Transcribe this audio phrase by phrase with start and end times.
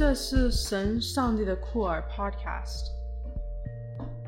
[0.00, 2.86] 这是神上帝的酷儿 Podcast，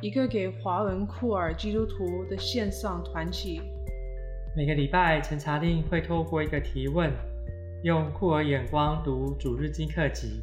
[0.03, 3.63] 一个给华文酷儿基督徒的线上团体。
[4.55, 7.11] 每个礼拜，陈查令会透过一个提问，
[7.85, 10.43] 用酷儿眼光读主日经课集，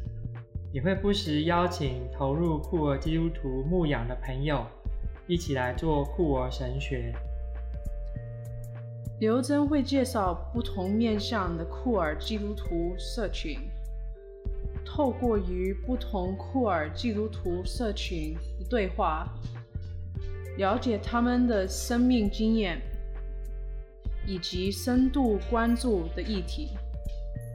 [0.72, 4.66] 也会不时邀请投入酷儿基督徒牧养的朋友，
[5.28, 7.14] 一起来做酷儿神学。
[9.20, 13.56] 刘真会介绍不同面向的酷儿基督徒社群，
[15.00, 19.26] 透过与不同库尔基督徒社群的对话，
[20.58, 22.78] 了解他们的生命经验
[24.26, 26.68] 以及深度关注的议题。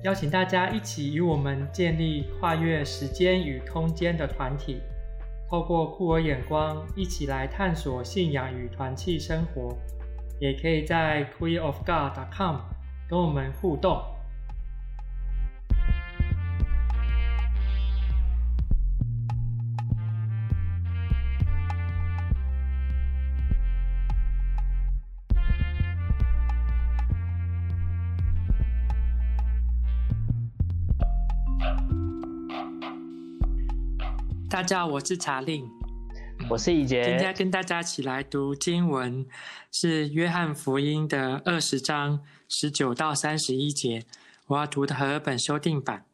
[0.03, 4.81] 邀请大家一起与我们建立跨越时间与空间的团体，
[5.47, 9.77] 透过库尔眼光，一起来探索信仰与团契生活。
[10.39, 12.55] 也可以在 queerofgod.com
[13.07, 14.01] 跟我们互动。
[34.55, 35.69] 大家好，我是查令。
[36.49, 39.25] 我是怡杰，今天跟大家一起来读经文，
[39.69, 44.05] 是约翰福音的二十章十九到三十一节。
[44.47, 46.05] 我要读的和合本修订版。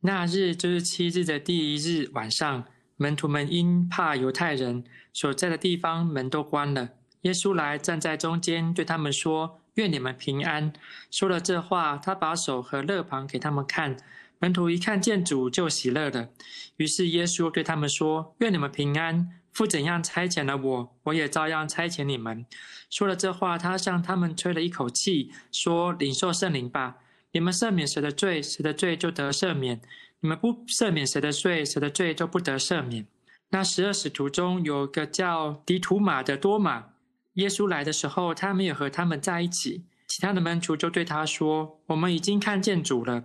[0.00, 2.64] 那日就是七日的第一日晚上，
[2.96, 6.88] 门徒们因怕犹太人，所在的地方门都关了。
[7.20, 10.72] 耶稣来站在中间，对他们说：“愿你们平安。”
[11.12, 13.96] 说了这话，他把手和肋旁给他们看。
[14.38, 16.28] 门徒一看见主，就喜乐了。
[16.76, 19.28] 于是耶稣对他们说：“愿你们平安！
[19.52, 22.44] 父怎样差遣了我，我也照样差遣你们。”
[22.90, 26.96] 说了这话，他向他们吹了一口气，说：“领受圣灵吧！
[27.32, 29.78] 你们赦免谁的罪，谁的罪就得赦免；
[30.20, 33.06] 你们不赦免谁的罪，谁的罪就不得赦免。”
[33.50, 36.90] 那十二使徒中有个叫迪图马的多马，
[37.34, 39.84] 耶稣来的时候，他没有和他们在一起。
[40.06, 43.24] 其他的门徒就对他说：“我们已经看见主了。”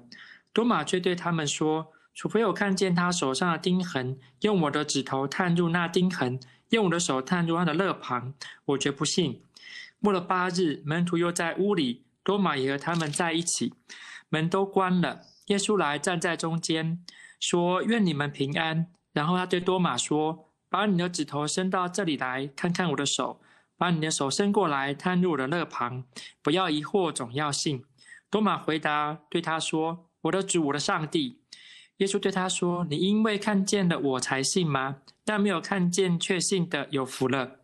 [0.53, 6.39] 多马却对他们说：“除非我看见他手上的钉痕，用我的指头探入那钉痕，
[6.69, 8.33] 用我的手探入他的肋旁，
[8.65, 9.43] 我绝不信。”
[10.03, 13.73] 过了八日，门徒又在屋里，多马也和他们在一起，
[14.29, 15.21] 门都关了。
[15.45, 17.05] 耶稣来站在中间，
[17.39, 23.39] 说：“愿你们平安。”然后他对多马说：“把你的指头伸到这里来，看看我的手；
[23.77, 26.03] 把你的手伸过来，探入我的肋旁。
[26.41, 27.85] 不要疑惑，总要信。”
[28.29, 30.10] 多马回答对他说。
[30.21, 31.39] 我的主，我的上帝，
[31.97, 34.97] 耶稣对他说：“你因为看见了我才信吗？
[35.25, 37.57] 但没有看见却信的有福了。”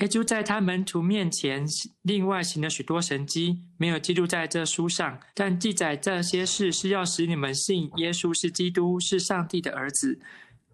[0.00, 1.66] 耶稣在他门徒面前
[2.02, 10.20] 另外行了许多神迹，没有记录在这书上，但记载这些事是要使你们信耶稣是基督，是上帝的儿子，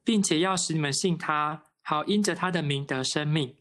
[0.03, 3.55] 并且要使你们信他，好因着他的名得生命。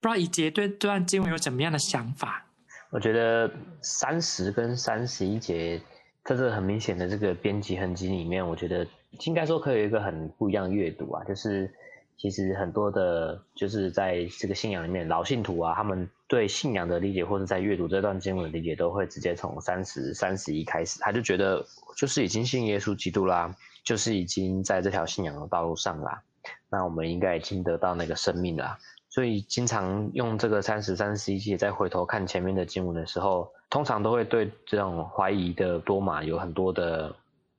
[0.00, 2.46] 不知道以杰对这段经文有怎么样的想法？
[2.90, 3.52] 我觉得
[3.82, 5.80] 三十跟三十一节。
[6.24, 8.86] 在这很明显的这个编辑痕迹里面，我觉得
[9.26, 11.72] 应该说可以有一个很不一样的阅读啊，就是
[12.16, 21.64] 其实很多的，就是在这个信仰里面，老信徒啊，他们对信仰的理解，或者在阅读这段经文的理解，都会直接从三十、三十一开始，他就觉得
[21.96, 26.22] 就是已经信耶稣基督啦，就是已经在这条信仰的道路上啦，
[26.68, 28.78] 那我们应该已经得到那个生命啦。
[29.10, 37.12] 所以经常用这个三十、三十一节，再回头看前面的经文的时候，通常都会对这种怀疑的多马有很多的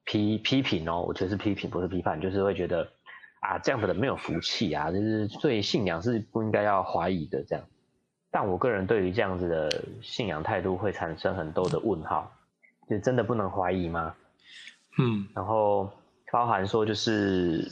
[0.06, 1.02] 批批评哦。
[1.02, 2.88] 我觉得是批评，不是批判，就是会觉得
[3.42, 7.66] 啊，这样的人没有福气啊，就是对信仰是不应该要怀疑的这样。
[8.32, 12.32] 但我个人对于这样子的信仰态度会产生很多的问号，
[12.90, 14.16] 就真的不能怀疑吗？
[14.98, 15.92] 嗯，然后
[16.32, 17.70] 包含说就是。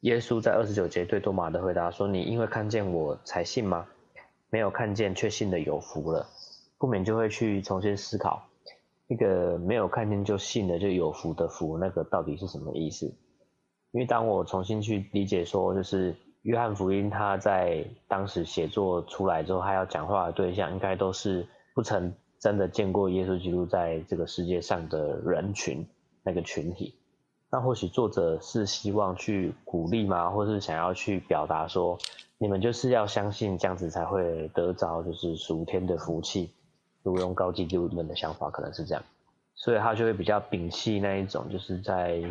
[0.00, 3.86] 耶稣在二十九节对多马的回答说：“你因为看见我才信吗？
[4.48, 6.26] 没有看见却信的有福了。”
[6.78, 8.42] 不免就会去重新思考，
[9.06, 13.04] 那个没有看见就信的就有福的福，那个到底是什么意思？
[13.90, 25.86] 因为当我重新去理解说，就是约翰福音他在当时写作出来之后，他要讲话的对象应该都是不曾真的见过耶稣基督在这个世界上的人群，
[26.22, 26.99] 那个群体。
[27.52, 30.30] 那或许作者是希望去鼓励吗？
[30.30, 31.98] 或是想要去表达说，
[32.38, 36.52] 你们就是要相信这样子才会得着就是属天的福气。
[37.02, 39.02] 如果用高级基督们的想法，可能是这样，
[39.54, 42.22] 所以他就会比较摒弃那一种就是在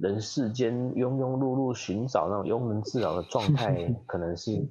[0.00, 4.64] 人世间庸庸碌碌寻找那种庸人自扰的状态， 可能是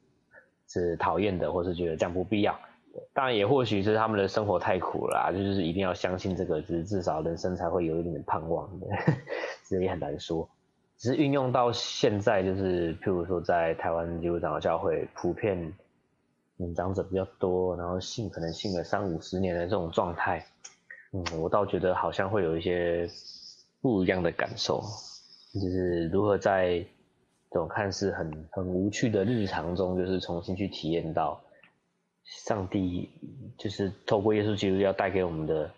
[0.69, 2.57] 是讨厌的，或是觉得这样不必要。
[3.13, 8.87] 当然也或许是他们的生活太苦了啦，就是一定要相信这个，就是至少人生才会有一点点盼望的。
[9.67, 10.47] 这也很难说。
[10.97, 15.73] 只是运用到现在，就是譬如说在台湾基督长教会，普遍
[16.57, 20.45] 年长者比较多，然后信可能信了三五十年的这种状态，
[21.11, 23.09] 嗯，我倒觉得好像会有一些
[23.81, 24.79] 不一样的感受，
[25.53, 26.85] 就是如何在
[27.49, 31.41] 这种看似很很无趣的日常中，就是重新去体验到
[32.23, 33.09] 上帝，
[33.57, 35.71] 就是透过耶稣基督要带给我们的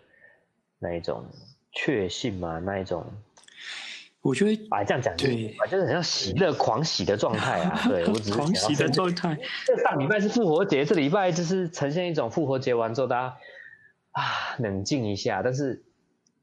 [0.78, 1.24] 那一种
[1.72, 3.04] 确信嘛，那一种。
[4.22, 7.78] 我觉得，哎，这样讲，对，就是很像喜乐狂喜的状态啊。
[7.86, 9.38] 对，我只是狂喜的状态。
[9.66, 13.36] 这上礼拜是复活节，这礼拜就是呈现一种复活节完之后大家
[14.12, 15.42] 啊冷静一下。
[15.42, 15.84] 但是，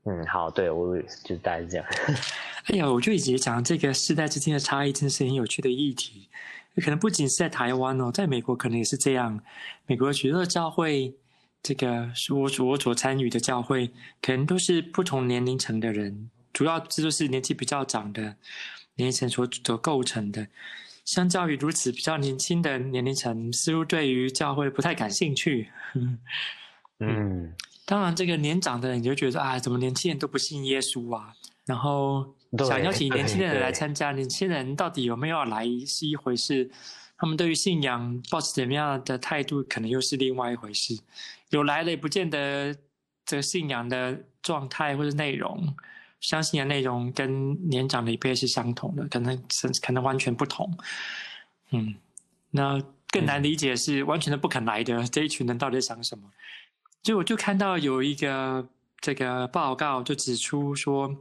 [0.06, 1.86] 嗯，好，对我就大概是这样。
[2.70, 6.30] 哎呀，我就一直讲这个世代之间的差异，真是很有趣的议题。
[6.78, 9.44] 可能不仅是在台湾哦，在美国可能也是这样。
[9.88, 11.14] 美国许多教会，
[11.62, 13.92] 这个是我所我所参与的教会，
[14.22, 16.30] 可能都是不同年龄层的人。
[16.54, 18.22] 主要这就是年纪比较长的
[18.96, 20.48] 年龄层所所构成的，
[21.06, 25.70] 相较于如此比较年轻的年龄层，似乎对于教会不太感兴趣。
[27.00, 27.54] 嗯，
[27.86, 31.34] 当然，这个年长的人你就觉得啊，怎么年轻人都不信耶稣啊？
[31.66, 36.70] 然后想邀请年轻人来参加，年轻人到底有没有要来是一回事，
[37.18, 40.98] 他们对于信仰抱持怎么样的态度，可能又是另外一回事。
[41.50, 42.76] 有来了也不见得
[43.26, 45.76] 这个信仰的状态或者内容。
[46.20, 49.36] 相信的内容跟年长的一辈是相同的，可能
[49.82, 50.72] 可能完全不同。
[51.72, 51.96] 嗯，
[52.52, 56.30] 那更难理解是完全的不肯来的这一群人到底在想什么？
[57.02, 58.70] 就我就看到有一个
[59.00, 61.12] 这个报告就指出说，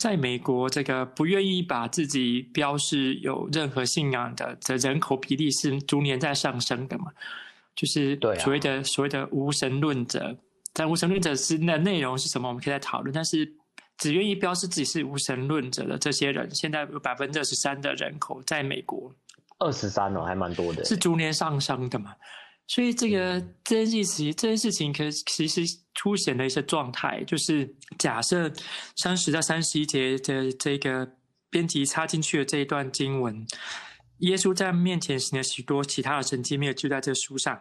[0.00, 7.12] 在美国这个不愿意把自己标示有任何信仰的这人口比例是逐年在上升的嘛，
[7.76, 10.34] 就是所谓的所谓的无神论者。
[10.72, 12.48] 但无神论者是那内容是什么？
[12.48, 13.54] 我们可以再讨论，但是。
[13.98, 19.14] 只愿意标示自己是无神论者的这些人，现在有百分之二十三的人口在美国，
[19.58, 22.14] 二十三哦，还蛮多的，是逐年上升的嘛？
[22.70, 25.62] 所以这个、嗯、这件事情，这件事情可其实
[25.92, 28.48] 凸显了一些状态，就是假设
[28.94, 31.16] 三十到三十一节的这个
[31.50, 33.44] 编辑插进去的这一段经文，
[34.18, 37.60] 耶稣在面前行了许多其他的神迹，没有记在这书上，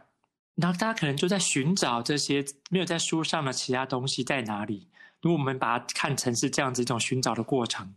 [0.54, 4.88] 然后大家可能就在寻找这些没有在书上的其他东西在哪里。
[5.24, 7.96] 如果我们把它看成是这样子一种寻找的过程，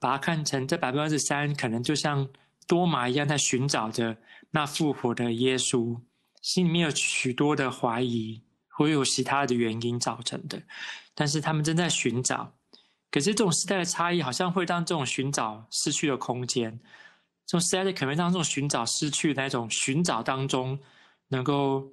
[0.00, 2.28] 把它看成这百分之三，可能就像
[2.66, 4.16] 多马一样在寻找着
[4.50, 6.00] 那复活的耶稣，
[6.42, 10.60] 心里面有许多的怀疑，或有其他的原因造成的。
[11.14, 12.52] 但是他们正在寻找，
[13.10, 16.78] 可是这种时代的差异好像会让这种寻找失去了空间，
[17.46, 20.78] 这种时代的可能让这种寻找失去那种寻找当中，
[21.28, 21.90] 能够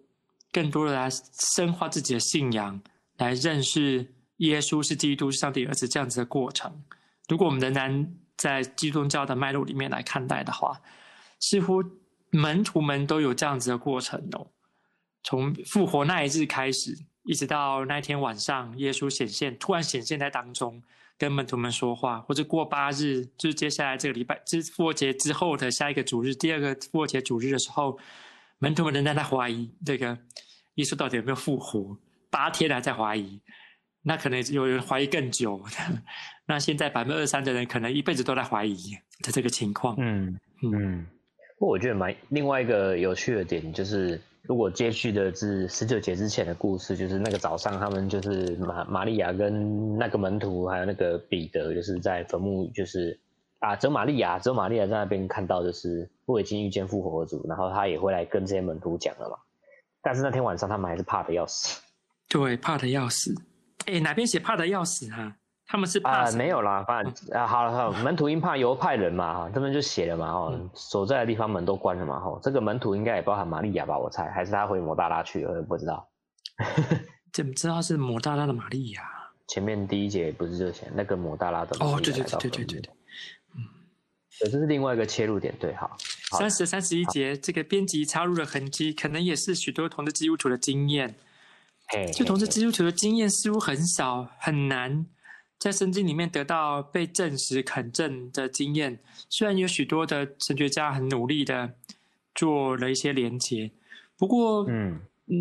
[0.52, 1.10] 更多的来
[1.56, 2.82] 深化自己的信仰，
[3.16, 4.14] 来认识。
[4.40, 6.82] 耶稣是基督，上帝儿子，这样子的过程。
[7.28, 10.80] 如果我们仍然在基督教的脉络里面来看待的话，
[11.42, 11.84] 似乎
[12.32, 14.48] 门徒们都有这样子的过程哦。
[15.24, 20.82] 从复活那一日开始，一直到那天晚上，耶稣显现，突然显现在当中，
[21.18, 28.00] 跟门徒们说话，或者过八日，就是接下来这个礼拜，之复活节之后的下一个主日，第二个复活节主日的时候，
[28.60, 30.18] 门徒们仍然在怀疑这个
[30.76, 31.98] 耶稣到底有没有复活，
[32.30, 33.42] 八天还在怀疑。
[34.02, 35.62] 那可能有人怀疑更久，
[36.48, 38.76] 那现在百分之二三的人可能一辈子都在怀疑
[39.22, 39.94] 的这个情况。
[40.00, 41.06] 嗯嗯，
[41.60, 53.20] 不过我觉得蛮另外一个有趣的点就是，如果接续的是十九节之前的故事，就是那个早上他们就是玛玛利亚跟那个门徒还有那个彼得，就是在坟墓就是
[53.60, 59.36] 啊，只有玛利亚，只有玛利亚在那边看到就是我已经遇见复活主，然后他也会来跟这些门徒讲了嘛。
[60.02, 61.82] 但是那天晚上他们还是怕的要死，
[62.30, 63.36] 对，怕的要死。
[63.86, 65.36] 哎，哪边写怕的要死哈？
[65.72, 73.96] 他们是怕、呃、没有啦， 反正、嗯、啊，好了好了，门徒因怕犹太人嘛哈，这边就写了嘛哈，所在的地方门都关了嘛哈，这个门徒应该也包含玛利亚吧？
[73.96, 75.52] 我猜，还是他回抹大拉去了？
[75.52, 76.10] 我也不知道。
[77.32, 79.04] 怎么知道是抹大拉的玛利亚？
[79.48, 81.78] 前面第一节不是就写那个抹大拉的？
[81.80, 82.92] 哦，对对对对对对对，
[83.56, 83.62] 嗯，
[84.40, 85.96] 对，这是另外一个切入点，对，好。
[86.32, 91.14] 三十三十一节，这个编辑插入的痕迹，可能也是许多同志基督徒的经验。
[92.14, 95.08] 就同志，基督徒的经验似乎很少，很难
[95.60, 98.98] 在圣经里面得到被证实、肯证的经验。
[99.30, 101.72] 虽然有许多的神学家很努力的
[102.34, 103.70] 做了一些连结，
[104.18, 105.00] 不过，嗯，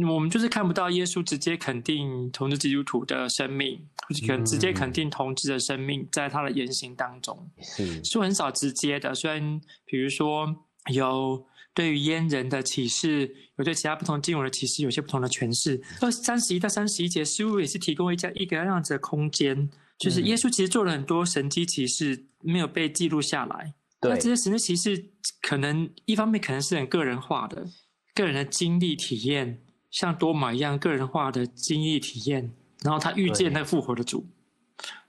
[0.08, 9.14] 我们就是看不到耶稣直接肯定同志基督徒的生命，或者可能直接肯定同志的生命，在他的言行当中，是是很少直接的。
[9.14, 10.56] 虽然，比如说
[10.92, 11.46] 有。
[11.74, 15.80] 对于阉人的启示，有对其他不同经文的启示，有些不同的诠释。
[16.00, 23.74] 二三十一到三十一节，似乎也是提供一家一个样子的空间，就是耶稣其实做了很多神迹奇事，没有被记录下来。
[24.00, 25.10] 对，那这些神迹奇事
[25.42, 27.66] 可能一方面可能是很个人化的，
[28.14, 32.54] 个人的经历体验，像多马一样个人化的经历体验。
[32.82, 34.24] 然后他遇见那个复活的主，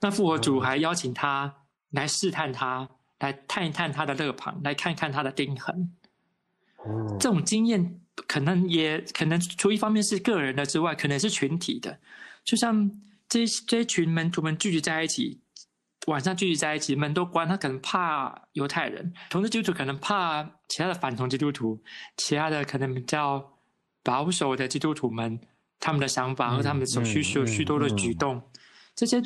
[0.02, 1.54] 那复活主还邀请他
[1.92, 5.92] 来试探他，来探一探他的肋旁，来看看他的钉痕。
[7.20, 12.00] 这种经验可能也可能除一方面是个人的之外，可能是群体的。
[12.44, 12.90] 就像
[13.30, 15.40] 这这群门徒们聚集在一起，
[16.08, 21.80] 晚上聚集在一起，门都关，他可能怕犹太人，同志基督徒可能怕其他的反同基督徒，
[22.18, 23.58] 其他的可能比较
[24.04, 25.40] 保守的基督徒们，
[25.80, 28.40] 他们的想法和他们所需有许多的举动，嗯。
[28.40, 28.60] 嗯嗯、
[28.96, 29.22] 这些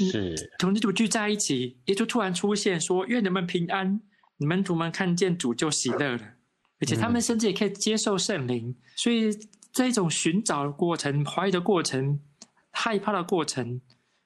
[0.59, 4.01] 同志基督徒聚在一起，耶稣突然出现说：“愿你们平安，
[4.37, 6.19] 你们门徒们看见主就喜乐了。”
[6.81, 9.31] 而且他们甚至也可以接受圣灵，嗯、所以
[9.71, 12.19] 这种寻找的过程、怀疑的过程、
[12.73, 13.79] 害怕的过程，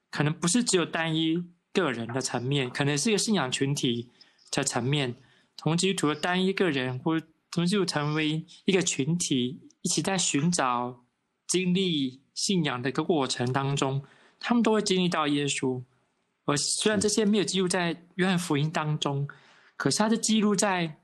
[0.10, 4.10] 可能不是只有单一个人的层面，可能是一个信仰群体
[4.50, 5.16] 的层面。
[5.56, 11.04] 同基督徒的单一个人或同基督徒成为一个群体，一起在寻找、
[11.48, 14.04] 经历信仰的一个过程当中，
[14.40, 15.84] 他们都会经历到耶稣。
[16.46, 19.28] 而虽然这些没有记录在约翰福音当中，
[19.76, 20.98] 可是它是记录在。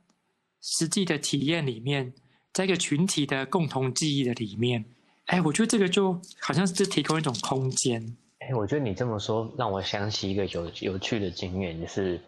[0.66, 2.14] 实际的体验里面，
[2.54, 4.86] 在一个群体的共同记忆的里面，
[5.28, 8.02] 哎，我觉得这个就好像是提供一种空间。
[8.40, 12.20] 哎，我觉得你这么说让我想起一个有有趣的经验，就是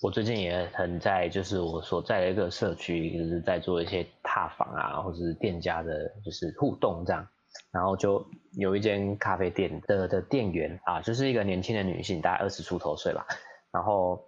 [0.00, 5.92] 我最近也很在，就是我所在的一个社区，就是在做一些踏访啊，或者是店家的，
[6.24, 7.26] 就是互动这样。
[7.70, 8.24] 然后就
[8.58, 13.26] 有一间咖啡店的的店员啊，就是一个年轻的女性，大概二十出头岁吧，
[13.72, 14.20] 然后。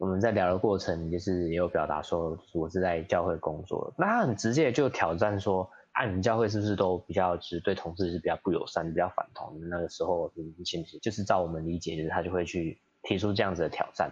[0.00, 3.92] 我们在聊的过程，就是也有表达说，我是在教会工作。
[3.98, 9.60] 那他很直接就挑战说，啊，你们教会是不是都比较，就是对同事是比较不友善，比较反同？
[9.68, 10.98] 那个时候，你信不信？
[10.98, 14.10] 就是照我们理解，就是他就会去提出这样子的挑战。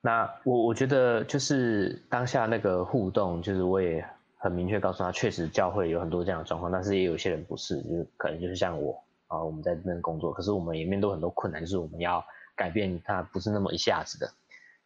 [0.00, 4.04] 那我我觉得，就是当下那个互动，就是我也
[4.36, 12.24] 很明确告诉他，确实教会有很多这样的状况，但是也有些人不是，就是可能就是像我啊，我们在这边工作，可是我们也面对很多困难，就是我们要
[12.56, 14.28] 改变，它不是那么一下子的。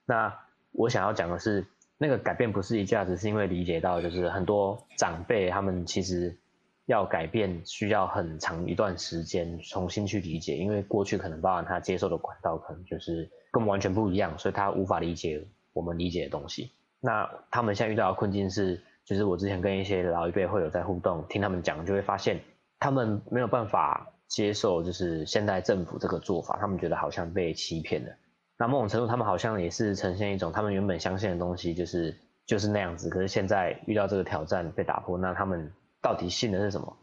[0.04, 0.38] 那
[0.72, 1.66] 我想要讲的是，
[1.98, 6.36] 那个改变不是一下子，是因为理解到，就是很多长辈他们其实
[6.84, 16.70] 要改变，需要很长一段时间重新去理解，因为过去可能包含他接受的管道可能就是跟我们完全不一样，所以他无法理解我们理解的东西。
[17.00, 22.40] 那他们现在遇到的困境是，就是我之前跟一些老一辈会有在互动，听他们讲，就会发现
[22.78, 28.12] 他们没有办法接受，就是现在政府这个做法，他们觉得好像被欺骗了。
[28.58, 33.10] 那某种程度，他们好像也是呈现一种他们原本相信的东西，就是就是那样子。
[33.10, 35.70] 可是现在遇到这个挑战被打破，那他们
[36.00, 36.96] 到底信的是什么？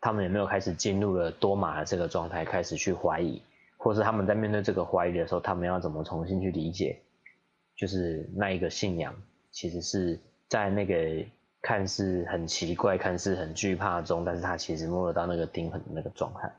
[0.00, 3.42] 他们有没有开始进入了多马的这个状态，开始去怀疑，
[3.76, 7.00] 或是他们在面对这个怀疑的时候，他们要怎么重新去理解？
[7.76, 9.14] 就是那一个信仰，
[9.50, 10.94] 其实是在那个
[11.60, 16.50] 看似很奇怪、看似很惧怕中，但是他其实摸得到那个钉痕的那个状态。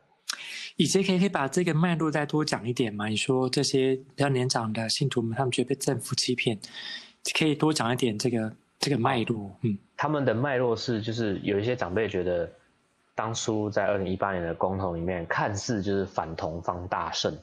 [0.78, 3.08] 以前可以可以把这个脉络再多讲一点吗？
[3.08, 6.58] 你说这些比较年长的信徒们，他们觉得被政府欺骗，
[7.38, 9.52] 可以多讲一点这个这个脉络。
[9.62, 12.50] 嗯，他们的脉络是，就是有一些长辈觉得，
[13.14, 17.38] 当初在二零一八年的公投里面，看似就是反同方大胜，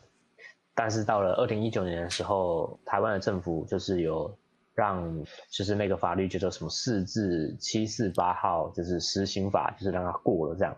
[0.75, 4.35] 但是到了二零一九年的时候，台湾的政府就是有
[4.75, 10.75] 让，就是那个法律叫做什么四至七四八号，就是施行法，就是让它过了这样。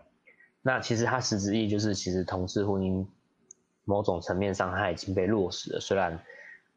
[0.63, 3.03] 那其实它实质意就是，其实同志婚姻
[3.83, 5.79] 某种层面上它已经被落实了。
[5.79, 6.19] 虽然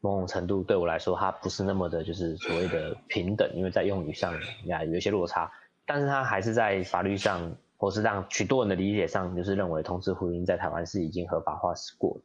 [0.01, 4.33] 某种程度对我来说，它不是那么的，就是所谓的平等，因为在用语上
[4.65, 5.51] 呀有一些落差。
[5.85, 12.21] 但是它还是在法律上，或是让许多人的理解上，就是认为同志婚姻在台湾是已经合法化过了。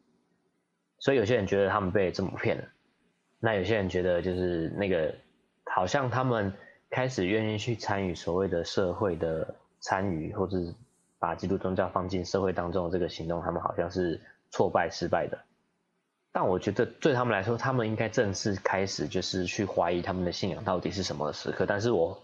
[0.98, 2.64] 所以有些人觉得他们被这么骗了，
[3.38, 5.14] 那有些人觉得就是那个
[5.64, 6.50] 好像他们
[6.88, 10.74] 开始愿意去参与所谓的社会的参与，或者是。
[11.20, 15.38] 把基督宗教放进社会当中的这个行动，他们好像是挫败失败的。
[16.32, 21.66] 但我觉得对他们来说，他们应该正式开始就是去怀疑他们的信仰到底是什么时刻。
[21.66, 22.22] 但是我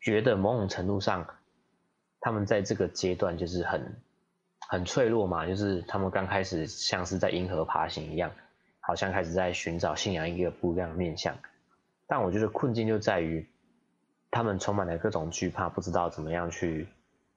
[0.00, 1.26] 觉得某种程度上，
[2.20, 4.02] 他们在这个阶段就是很
[4.68, 8.32] 很脆弱嘛，就是他们刚开始像是在银河爬行一样，
[8.80, 11.36] 好像开始在寻找信仰一个不一样的面向。
[12.08, 13.46] 但我觉得困境就在于，
[14.30, 16.88] 他们充满了各种惧怕，不知道怎么样去。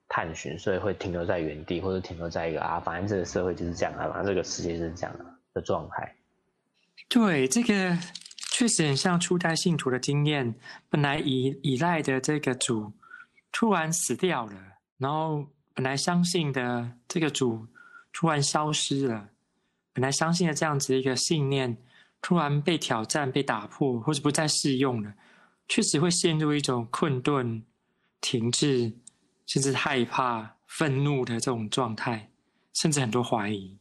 [0.07, 5.15] 探寻，所以会停留在原地，或者停留在一个啊，反正这个社会就是这样啊，反正这个世界就是这样
[5.53, 6.15] 的状态。
[7.07, 7.97] 对，这个
[8.51, 10.55] 确实很像初代信徒的经验。
[10.89, 12.91] 本来依依赖的这个主
[13.51, 14.53] 突然死掉了，
[14.97, 17.67] 然后本来相信的这个主
[18.13, 19.29] 突然消失了，
[19.93, 21.77] 本来相信的这样子一个信念，
[22.21, 25.13] 突然被挑战、被打破，或者不再适用了，
[25.67, 27.63] 确实会陷入一种困顿、
[28.21, 28.93] 停滞，
[29.45, 32.29] 甚至害怕、愤怒的这种状态，
[32.73, 33.77] 甚至很多怀疑。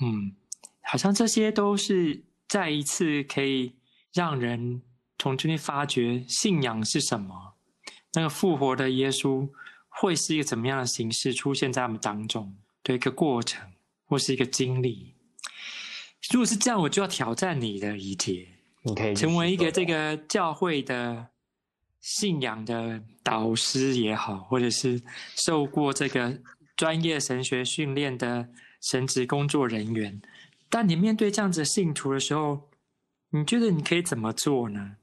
[0.00, 0.34] 嗯，
[0.82, 3.74] 好像这些都是再一次可以
[4.12, 4.82] 让人
[5.18, 7.54] 从这里发掘信仰是什么，
[8.12, 9.48] 那个复活的耶稣
[9.88, 13.72] 会是一个怎么样的形式出现在我们当中的一个过程，
[14.04, 15.14] 或是一个经历。
[16.32, 18.46] 如果是这样，我就要挑战你的一帖，
[18.82, 21.28] 你可以成为一个这个教会的
[22.06, 25.02] 信仰的导师也好，或者是
[25.34, 26.38] 受过这个
[26.76, 28.48] 专业神学训练的。
[28.82, 30.20] 神职工作人员，
[30.68, 32.68] 当你面对这样子信徒的时候，
[33.30, 34.96] 你觉得你可以怎么做呢？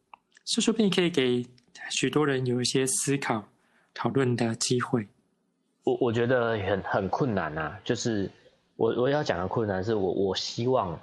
[0.45, 1.45] 说说不定可以给
[1.89, 3.49] 许多人有一些思考、
[3.93, 5.09] 讨论的机会。
[5.83, 8.31] 我我觉得很很困难啊，就是
[8.77, 10.97] 我我要讲的困难是我我希望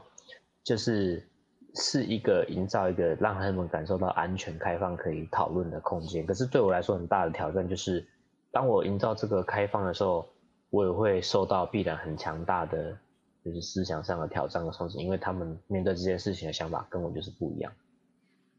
[0.65, 1.29] 就是
[1.75, 6.27] 是一个营造一个让他们感受到安全、开放、可以讨论的空间。
[6.27, 8.07] 可是对我来说，很大的挑战就是
[8.51, 10.27] 当我营造这个开放的时候。
[10.73, 12.97] 我也会受到必然很强大的，
[13.45, 17.73] 就是思想上的挑战和冲击，因为他们面对这件事情的想法跟我就是不一样。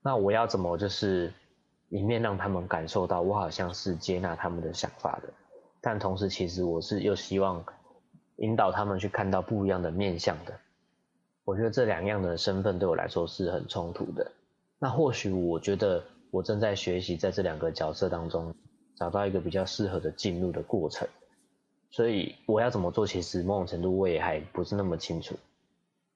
[0.03, 1.31] 那我要怎么就是
[1.87, 5.31] 一面让他们感受到我好像是接纳他们的想法的，
[5.79, 7.63] 但同时其实我是又希望
[8.35, 10.53] 引导他们去看到不一样的面向的。
[11.43, 14.31] 我觉得这两样的身份对我来说是很冲突的。
[14.79, 18.53] 那或许我觉得我正在学习在这两个角色当中
[18.95, 21.07] 找到一个比较适合的进入的过程。
[21.89, 25.35] 所以我要怎么做，其实某种程度我也还不是那么清楚，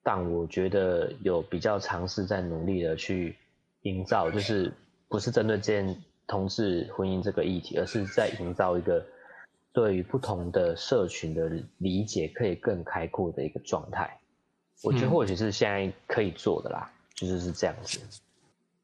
[0.03, 3.35] 但我觉得有比较尝试在努力的去
[3.81, 4.71] 营造，就是
[5.09, 9.05] 不是针对这件同志婚姻这个议题，而是在营造一个
[9.73, 14.17] 对于不同的社群的理解可以更开阔的一个状态。
[14.83, 17.99] 我觉得或许是现在可以做的啦，嗯、就是是这样子。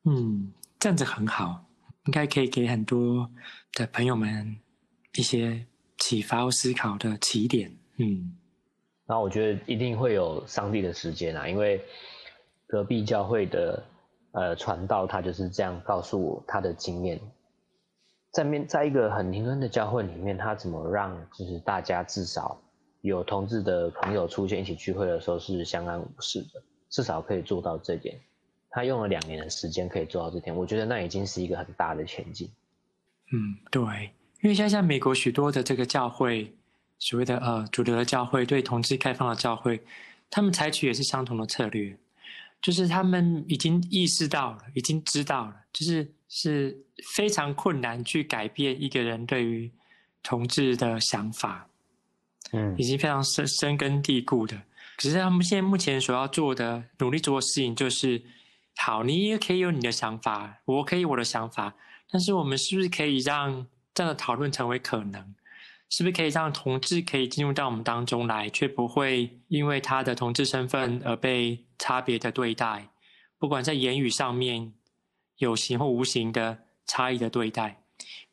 [0.05, 1.63] 嗯，这样子很好，
[2.05, 3.29] 应该可以给很多
[3.73, 4.57] 的朋友们
[5.15, 5.65] 一些。
[5.97, 8.35] 启发或思考的起点，嗯，
[9.05, 11.79] 然后我觉得一定会有上帝的时间啊，因为
[12.65, 13.83] 隔壁教会的
[14.31, 17.21] 呃传道，他就是这样告诉我他的经验，
[18.31, 22.59] 在面在一个很灵恩的教会里面，他怎么让就是大家至少
[23.01, 28.19] 有同志的朋友出现一起聚会的时候是相安无事的，至少可以做到这点。
[28.69, 32.49] 他用了两年的时间可以做到这点，我觉得那已经是一个很大的前进。
[33.33, 33.81] 嗯，对。
[34.41, 36.51] 因为现在美国许多的这个教会，
[36.97, 39.79] 所谓的呃主流的教会，对同志开放的教会，
[40.29, 41.95] 他们采取也是相同的策略，
[42.61, 46.75] 就是他们已经意识到了，已经知道了，就是是
[47.13, 49.69] 非常困难去改变一个人对于
[50.23, 51.67] 同志的想法，
[52.53, 54.61] 嗯，已经非常深深根蒂固的。
[54.97, 58.21] 可是他们现在目前所要做的努力做的事情，就是
[58.75, 61.73] 好，你也可以有你的想法，我可以我的想法，
[62.09, 65.35] 但是我们是不是可以让这样的讨论成为可能，
[65.89, 72.89] 是不是可以让同志可以进入到我们当中来，却不会因为他的同志身份而被差别的对待，
[73.39, 74.73] 不管在言语上面
[75.37, 77.83] 有形或无形的差异的对待。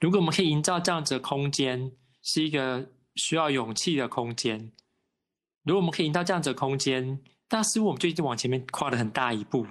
[0.00, 2.87] 如果我们可以营造这样子的空间，是一个
[3.18, 4.72] 需要勇气的空间。
[5.64, 9.66] 如果我们可以营造这样子的空间，那似乎我们就已经往前面跨了很大一步。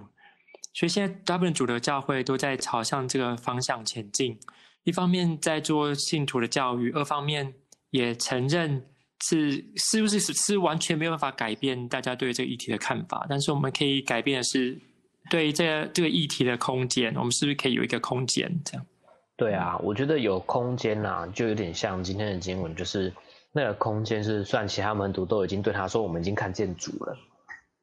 [0.74, 4.40] 所以现在大部分主流教会都在朝向这个方向前进。
[4.84, 7.54] 一方面在做信徒的教育，二方面
[7.90, 8.86] 也承认
[9.26, 14.80] 是是不是是完全没有办法改变大家对这个议题的看法，但是我们可以改变的是
[15.30, 18.86] 对这个这个议题的空间，我们是不是可以有一个空间这样？
[19.36, 23.14] 对啊，我觉得有空间啊，就有点像今天的经文，就是
[23.58, 27.18] 那个空间是算其他门徒都已经对他说，我们已经看见主了，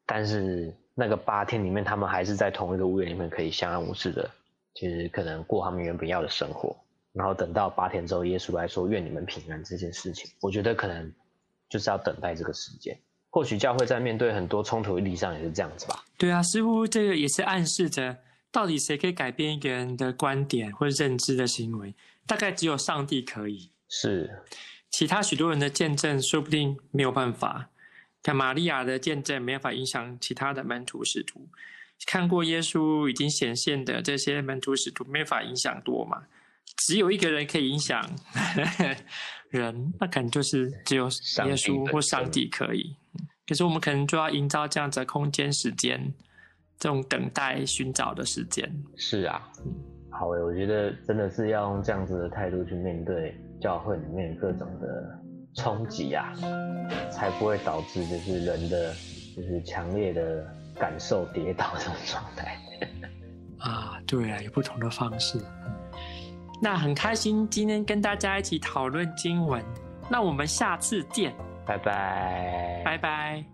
[0.06, 4.30] 但是那个八天里面，他们还是在同一个屋檐里面可以相安无事的，
[4.74, 6.76] 其实可能过他们原本要的生活。
[7.12, 11.12] 然后等到八天之后，耶稣来说“愿你们平安”这件事情，我觉得可能
[11.68, 12.96] 就是要等待这个时间。
[13.30, 16.04] 或许教会在面对很多冲突的意义上也是这样子吧。
[16.16, 18.16] 对啊，似乎这个也是暗示着，
[18.52, 21.92] 到底谁可以改变一个人的观点或者认知的行为？
[22.28, 23.70] 大概只有上帝可以。
[23.88, 24.30] 是，
[24.96, 27.68] 其他许多人的见证说不定没有办法。
[28.22, 31.48] 看玛利亚的见证没办法影响其他的门徒使徒，
[32.06, 36.22] 看过耶稣已经显现的这些门徒使徒没法影响多嘛。
[36.86, 38.08] 只有一个人可以影响
[39.50, 42.94] 人，那可能就是只有耶稣或上帝可以。
[43.48, 46.14] 可是我们可能就要营造这样子的空间、时间，
[46.78, 48.72] 这种等待、寻找的时间。
[48.96, 49.50] 是啊，
[50.18, 55.18] 好诶，我觉得真的是要用这样子的态度去面对教会里面各种的
[55.56, 56.32] 冲击啊，
[57.10, 58.92] 才不会导致就是人的
[59.34, 60.46] 就是强烈的
[60.76, 62.56] 感受跌倒这种状态。
[63.58, 65.38] 啊，对啊，有不同的方式。
[66.62, 69.62] 那很开心今天跟大家一起讨论经文，
[70.08, 71.34] 那我们下次见，
[71.66, 73.53] 拜拜，拜拜。